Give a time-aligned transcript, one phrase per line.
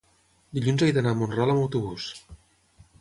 [0.57, 2.09] dilluns he d'anar a Mont-ral amb autobús.